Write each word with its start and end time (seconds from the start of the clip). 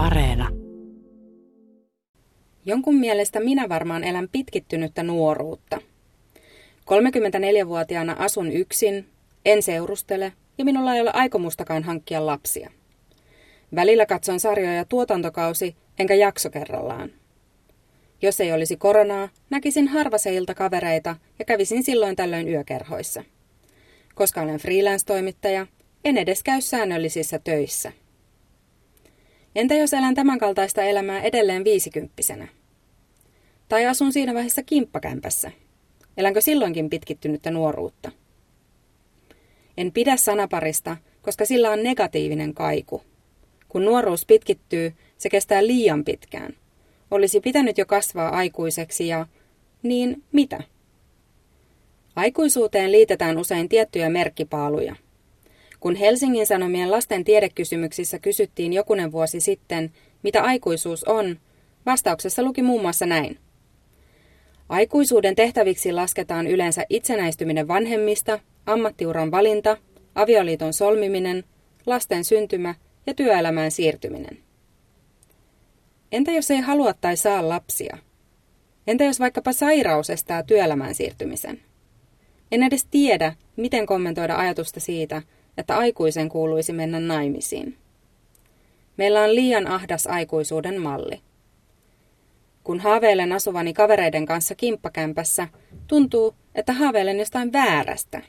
Areena. 0.00 0.48
Jonkun 2.64 2.94
mielestä 2.94 3.40
minä 3.40 3.68
varmaan 3.68 4.04
elän 4.04 4.28
pitkittynyttä 4.32 5.02
nuoruutta. 5.02 5.80
34-vuotiaana 6.80 8.16
asun 8.18 8.52
yksin, 8.52 9.06
en 9.44 9.62
seurustele 9.62 10.32
ja 10.58 10.64
minulla 10.64 10.94
ei 10.94 11.00
ole 11.00 11.10
aikomustakaan 11.14 11.82
hankkia 11.82 12.26
lapsia. 12.26 12.70
Välillä 13.74 14.06
katson 14.06 14.40
sarjoja 14.40 14.84
tuotantokausi 14.84 15.76
enkä 15.98 16.14
jakso 16.14 16.50
kerrallaan. 16.50 17.10
Jos 18.22 18.40
ei 18.40 18.52
olisi 18.52 18.76
koronaa, 18.76 19.28
näkisin 19.50 19.88
harvaseilta 19.88 20.54
kavereita 20.54 21.16
ja 21.38 21.44
kävisin 21.44 21.84
silloin 21.84 22.16
tällöin 22.16 22.48
yökerhoissa. 22.48 23.24
Koska 24.14 24.40
olen 24.40 24.58
freelance-toimittaja, 24.58 25.66
en 26.04 26.18
edes 26.18 26.42
käy 26.42 26.60
säännöllisissä 26.60 27.38
töissä. 27.38 27.92
Entä 29.54 29.74
jos 29.74 29.94
elän 29.94 30.14
tämänkaltaista 30.14 30.82
elämää 30.82 31.20
edelleen 31.20 31.64
viisikymppisenä? 31.64 32.48
Tai 33.68 33.86
asun 33.86 34.12
siinä 34.12 34.34
vaiheessa 34.34 34.62
kimppakämpässä? 34.62 35.50
Elänkö 36.16 36.40
silloinkin 36.40 36.90
pitkittynyttä 36.90 37.50
nuoruutta? 37.50 38.12
En 39.76 39.92
pidä 39.92 40.16
sanaparista, 40.16 40.96
koska 41.22 41.44
sillä 41.44 41.70
on 41.70 41.82
negatiivinen 41.82 42.54
kaiku. 42.54 43.02
Kun 43.68 43.84
nuoruus 43.84 44.26
pitkittyy, 44.26 44.94
se 45.18 45.28
kestää 45.28 45.66
liian 45.66 46.04
pitkään. 46.04 46.52
Olisi 47.10 47.40
pitänyt 47.40 47.78
jo 47.78 47.86
kasvaa 47.86 48.28
aikuiseksi 48.28 49.08
ja... 49.08 49.26
Niin 49.82 50.22
mitä? 50.32 50.62
Aikuisuuteen 52.16 52.92
liitetään 52.92 53.38
usein 53.38 53.68
tiettyjä 53.68 54.10
merkkipaaluja– 54.10 54.96
kun 55.80 55.94
Helsingin 55.96 56.46
Sanomien 56.46 56.90
lasten 56.90 57.24
tiedekysymyksissä 57.24 58.18
kysyttiin 58.18 58.72
jokunen 58.72 59.12
vuosi 59.12 59.40
sitten, 59.40 59.92
mitä 60.22 60.42
aikuisuus 60.42 61.04
on, 61.04 61.36
vastauksessa 61.86 62.42
luki 62.42 62.62
muun 62.62 62.82
muassa 62.82 63.06
näin. 63.06 63.38
Aikuisuuden 64.68 65.34
tehtäviksi 65.34 65.92
lasketaan 65.92 66.46
yleensä 66.46 66.84
itsenäistyminen 66.88 67.68
vanhemmista, 67.68 68.38
ammattiuran 68.66 69.30
valinta, 69.30 69.76
avioliiton 70.14 70.72
solmiminen, 70.72 71.44
lasten 71.86 72.24
syntymä 72.24 72.74
ja 73.06 73.14
työelämään 73.14 73.70
siirtyminen. 73.70 74.38
Entä 76.12 76.30
jos 76.32 76.50
ei 76.50 76.60
halua 76.60 76.94
tai 76.94 77.16
saa 77.16 77.48
lapsia? 77.48 77.98
Entä 78.86 79.04
jos 79.04 79.20
vaikkapa 79.20 79.52
sairaus 79.52 80.10
estää 80.10 80.42
työelämään 80.42 80.94
siirtymisen? 80.94 81.60
En 82.52 82.62
edes 82.62 82.84
tiedä, 82.90 83.34
miten 83.56 83.86
kommentoida 83.86 84.36
ajatusta 84.36 84.80
siitä, 84.80 85.22
että 85.58 85.76
aikuisen 85.76 86.28
kuuluisi 86.28 86.72
mennä 86.72 87.00
naimisiin. 87.00 87.76
Meillä 88.96 89.22
on 89.22 89.34
liian 89.34 89.66
ahdas 89.66 90.06
aikuisuuden 90.06 90.80
malli. 90.80 91.20
Kun 92.64 92.80
haaveilen 92.80 93.32
asuvani 93.32 93.72
kavereiden 93.72 94.26
kanssa 94.26 94.54
kimppakämpässä, 94.54 95.48
tuntuu, 95.86 96.34
että 96.54 96.72
haaveilen 96.72 97.18
jostain 97.18 97.52
väärästä. 97.52 98.22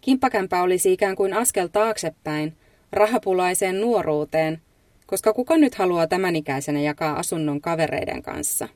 Kimppakämpä 0.00 0.62
olisi 0.62 0.92
ikään 0.92 1.16
kuin 1.16 1.34
askel 1.34 1.66
taaksepäin, 1.66 2.56
rahapulaiseen 2.92 3.80
nuoruuteen, 3.80 4.60
koska 5.06 5.32
kuka 5.32 5.56
nyt 5.56 5.74
haluaa 5.74 6.06
tämän 6.06 6.36
ikäisenä 6.36 6.80
jakaa 6.80 7.18
asunnon 7.18 7.60
kavereiden 7.60 8.22
kanssa? 8.22 8.68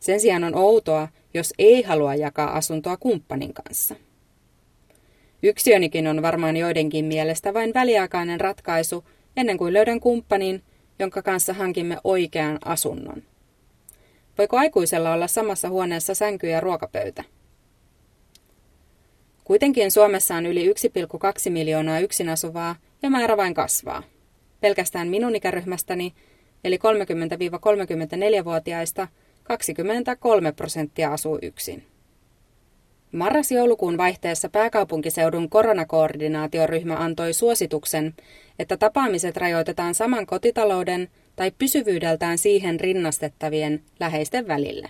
Sen 0.00 0.20
sijaan 0.20 0.44
on 0.44 0.56
outoa, 0.56 1.08
jos 1.34 1.54
ei 1.58 1.82
halua 1.82 2.14
jakaa 2.14 2.56
asuntoa 2.56 2.96
kumppanin 2.96 3.54
kanssa. 3.54 3.94
Yksiönikin 5.42 6.06
on 6.06 6.22
varmaan 6.22 6.56
joidenkin 6.56 7.04
mielestä 7.04 7.54
vain 7.54 7.74
väliaikainen 7.74 8.40
ratkaisu 8.40 9.04
ennen 9.36 9.58
kuin 9.58 9.72
löydän 9.72 10.00
kumppanin, 10.00 10.62
jonka 10.98 11.22
kanssa 11.22 11.52
hankimme 11.52 11.96
oikean 12.04 12.58
asunnon. 12.64 13.22
Voiko 14.38 14.56
aikuisella 14.56 15.12
olla 15.12 15.26
samassa 15.26 15.68
huoneessa 15.68 16.14
sänky 16.14 16.48
ja 16.48 16.60
ruokapöytä? 16.60 17.24
Kuitenkin 19.44 19.90
Suomessa 19.90 20.34
on 20.34 20.46
yli 20.46 20.72
1,2 20.72 21.50
miljoonaa 21.50 22.00
yksin 22.00 22.28
asuvaa 22.28 22.76
ja 23.02 23.10
määrä 23.10 23.36
vain 23.36 23.54
kasvaa. 23.54 24.02
Pelkästään 24.60 25.08
minun 25.08 25.36
ikäryhmästäni, 25.36 26.14
eli 26.64 26.76
30-34-vuotiaista, 26.76 29.08
23 29.42 30.52
prosenttia 30.52 31.12
asuu 31.12 31.38
yksin. 31.42 31.89
Marras-joulukuun 33.12 33.96
vaihteessa 33.96 34.48
pääkaupunkiseudun 34.48 35.50
koronakoordinaatioryhmä 35.50 36.96
antoi 36.96 37.32
suosituksen, 37.32 38.14
että 38.58 38.76
tapaamiset 38.76 39.36
rajoitetaan 39.36 39.94
saman 39.94 40.26
kotitalouden 40.26 41.08
tai 41.36 41.52
pysyvyydeltään 41.58 42.38
siihen 42.38 42.80
rinnastettavien 42.80 43.82
läheisten 44.00 44.48
välille. 44.48 44.88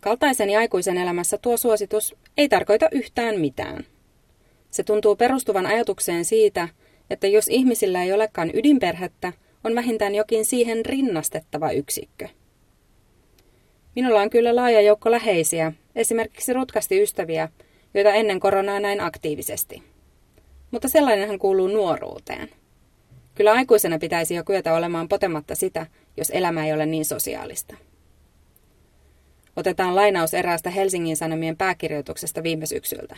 Kaltaisen 0.00 0.58
aikuisen 0.58 0.98
elämässä 0.98 1.38
tuo 1.38 1.56
suositus 1.56 2.16
ei 2.36 2.48
tarkoita 2.48 2.88
yhtään 2.92 3.40
mitään. 3.40 3.84
Se 4.70 4.82
tuntuu 4.82 5.16
perustuvan 5.16 5.66
ajatukseen 5.66 6.24
siitä, 6.24 6.68
että 7.10 7.26
jos 7.26 7.48
ihmisillä 7.48 8.02
ei 8.02 8.12
olekaan 8.12 8.50
ydinperhettä, 8.54 9.32
on 9.64 9.74
vähintään 9.74 10.14
jokin 10.14 10.44
siihen 10.44 10.86
rinnastettava 10.86 11.70
yksikkö. 11.70 12.28
Minulla 13.96 14.20
on 14.20 14.30
kyllä 14.30 14.56
laaja 14.56 14.80
joukko 14.80 15.10
läheisiä, 15.10 15.72
esimerkiksi 15.98 16.52
rutkasti 16.52 17.02
ystäviä, 17.02 17.48
joita 17.94 18.12
ennen 18.12 18.40
koronaa 18.40 18.80
näin 18.80 19.00
aktiivisesti. 19.00 19.82
Mutta 20.70 20.88
sellainenhan 20.88 21.38
kuuluu 21.38 21.68
nuoruuteen. 21.68 22.48
Kyllä 23.34 23.52
aikuisena 23.52 23.98
pitäisi 23.98 24.34
jo 24.34 24.44
kyetä 24.44 24.74
olemaan 24.74 25.08
potematta 25.08 25.54
sitä, 25.54 25.86
jos 26.16 26.30
elämä 26.30 26.66
ei 26.66 26.72
ole 26.72 26.86
niin 26.86 27.04
sosiaalista. 27.04 27.76
Otetaan 29.56 29.96
lainaus 29.96 30.34
eräästä 30.34 30.70
Helsingin 30.70 31.16
Sanomien 31.16 31.56
pääkirjoituksesta 31.56 32.42
viime 32.42 32.66
syksyltä. 32.66 33.16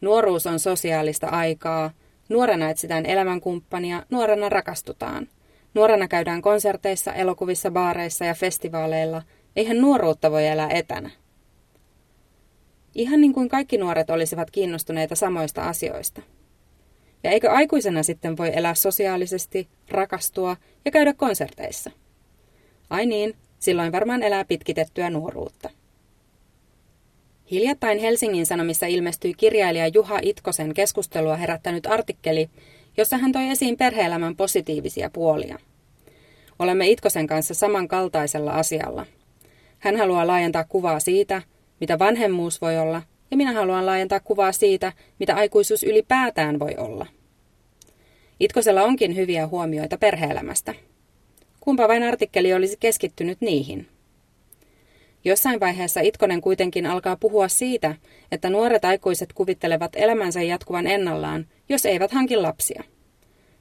Nuoruus 0.00 0.46
on 0.46 0.58
sosiaalista 0.58 1.26
aikaa, 1.26 1.90
nuorena 2.28 2.70
etsitään 2.70 3.06
elämänkumppania, 3.06 4.02
nuorena 4.10 4.48
rakastutaan. 4.48 5.28
Nuorena 5.74 6.08
käydään 6.08 6.42
konserteissa, 6.42 7.12
elokuvissa, 7.12 7.70
baareissa 7.70 8.24
ja 8.24 8.34
festivaaleilla– 8.34 9.22
Eihän 9.56 9.80
nuoruutta 9.80 10.30
voi 10.30 10.46
elää 10.46 10.68
etänä. 10.70 11.10
Ihan 12.94 13.20
niin 13.20 13.32
kuin 13.32 13.48
kaikki 13.48 13.78
nuoret 13.78 14.10
olisivat 14.10 14.50
kiinnostuneita 14.50 15.14
samoista 15.14 15.62
asioista. 15.62 16.22
Ja 17.24 17.30
eikö 17.30 17.50
aikuisena 17.50 18.02
sitten 18.02 18.36
voi 18.36 18.50
elää 18.54 18.74
sosiaalisesti, 18.74 19.68
rakastua 19.90 20.56
ja 20.84 20.90
käydä 20.90 21.14
konserteissa? 21.14 21.90
Ai 22.90 23.06
niin, 23.06 23.36
silloin 23.58 23.92
varmaan 23.92 24.22
elää 24.22 24.44
pitkitettyä 24.44 25.10
nuoruutta. 25.10 25.70
Hiljattain 27.50 27.98
Helsingin 27.98 28.46
Sanomissa 28.46 28.86
ilmestyi 28.86 29.34
kirjailija 29.34 29.88
Juha 29.88 30.18
Itkosen 30.22 30.74
keskustelua 30.74 31.36
herättänyt 31.36 31.86
artikkeli, 31.86 32.50
jossa 32.96 33.18
hän 33.18 33.32
toi 33.32 33.48
esiin 33.48 33.76
perheelämän 33.76 34.36
positiivisia 34.36 35.10
puolia. 35.10 35.58
Olemme 36.58 36.88
Itkosen 36.88 37.26
kanssa 37.26 37.54
samankaltaisella 37.54 38.50
asialla– 38.50 39.06
hän 39.80 39.96
haluaa 39.96 40.26
laajentaa 40.26 40.64
kuvaa 40.64 41.00
siitä, 41.00 41.42
mitä 41.80 41.98
vanhemmuus 41.98 42.60
voi 42.60 42.78
olla, 42.78 43.02
ja 43.30 43.36
minä 43.36 43.52
haluan 43.52 43.86
laajentaa 43.86 44.20
kuvaa 44.20 44.52
siitä, 44.52 44.92
mitä 45.18 45.34
aikuisuus 45.34 45.82
ylipäätään 45.82 46.58
voi 46.58 46.74
olla. 46.76 47.06
Itkosella 48.40 48.82
onkin 48.82 49.16
hyviä 49.16 49.46
huomioita 49.46 49.98
perheelämästä. 49.98 50.74
Kumpa 51.60 51.88
vain 51.88 52.02
artikkeli 52.02 52.54
olisi 52.54 52.76
keskittynyt 52.80 53.40
niihin. 53.40 53.86
Jossain 55.24 55.60
vaiheessa 55.60 56.00
Itkonen 56.00 56.40
kuitenkin 56.40 56.86
alkaa 56.86 57.16
puhua 57.16 57.48
siitä, 57.48 57.94
että 58.32 58.50
nuoret 58.50 58.84
aikuiset 58.84 59.32
kuvittelevat 59.32 59.92
elämänsä 59.96 60.42
jatkuvan 60.42 60.86
ennallaan, 60.86 61.46
jos 61.68 61.86
eivät 61.86 62.12
hanki 62.12 62.36
lapsia. 62.36 62.84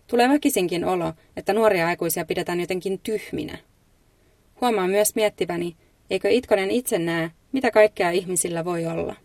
Tulee 0.08 0.29
väkisinkin 0.29 0.85
olo, 0.85 1.13
että 1.38 1.53
nuoria 1.53 1.88
aikuisia 1.88 2.26
pidetään 2.26 2.59
jotenkin 2.59 2.99
tyhminä. 2.99 3.58
Huomaan 4.61 4.90
myös 4.90 5.16
miettiväni, 5.16 5.76
Eikö 6.09 6.29
Itkonen 6.29 6.72
itse 6.72 6.99
näe, 6.99 7.32
mitä 7.51 7.72
kaikkea 7.72 8.09
ihmisillä 8.09 8.66
voi 8.66 8.85
olla? 8.85 9.16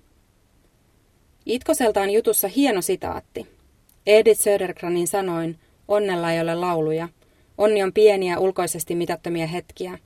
Itkoselta 1.47 2.01
on 2.01 2.11
jutussa 2.11 2.49
hieno 2.49 2.83
sitaatti. 2.83 3.47
Edith 4.07 4.41
Södergranin 4.41 5.07
sanoin, 5.07 5.59
onnella 5.89 6.33
ei 6.33 6.41
ole 6.41 6.55
lauluja. 6.55 7.09
Onni 7.59 7.83
on 7.83 7.93
pieniä 7.93 8.39
ulkoisesti 8.39 8.95
mitattomia 8.95 9.47
hetkiä. 9.47 9.99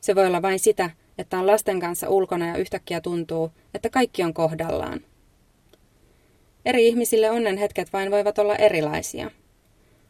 Se 0.00 0.14
voi 0.14 0.26
olla 0.26 0.42
vain 0.42 0.58
sitä, 0.58 0.90
että 1.18 1.38
on 1.38 1.46
lasten 1.46 1.80
kanssa 1.80 2.08
ulkona 2.08 2.48
ja 2.48 2.56
yhtäkkiä 2.56 3.00
tuntuu, 3.00 3.50
että 3.74 3.90
kaikki 3.90 4.22
on 4.22 4.34
kohdallaan. 4.34 5.00
Eri 6.64 6.88
ihmisille 6.88 7.30
onnen 7.30 7.56
hetket 7.56 7.92
vain 7.92 8.10
voivat 8.10 8.38
olla 8.38 8.56
erilaisia. 8.56 9.30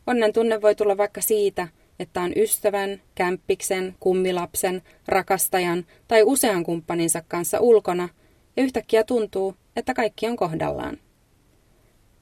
Onnen 0.06 0.32
tunne 0.32 0.62
voi 0.62 0.75
tulla 0.75 0.96
vaikka 0.96 1.20
siitä, 1.20 1.69
että 1.99 2.20
on 2.20 2.32
ystävän, 2.37 3.02
kämppiksen, 3.14 3.94
kummilapsen, 4.00 4.82
rakastajan 5.08 5.85
tai 6.08 6.23
usean 6.23 6.64
kumppaninsa 6.64 7.23
kanssa 7.29 7.61
ulkona 7.61 8.08
ja 8.56 8.62
yhtäkkiä 8.62 9.05
tuntuu, 9.05 9.55
että 9.76 9.94
kaikki 9.94 10.26
on 10.26 10.37
kohdallaan. 10.37 10.99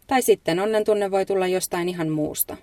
Tai 0.06 0.22
sitten 0.22 0.60
onnen 0.60 0.84
tunne 0.84 1.10
voi 1.10 1.26
tulla 1.26 1.46
jostain 1.46 1.88
ihan 1.88 2.08
muusta. 2.08 2.56